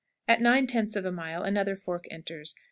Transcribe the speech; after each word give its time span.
At 0.27 0.41
nine 0.41 0.65
tenths 0.65 0.95
of 0.95 1.05
a 1.05 1.11
mile 1.11 1.43
another 1.43 1.75
fork 1.75 2.07
enters. 2.09 2.55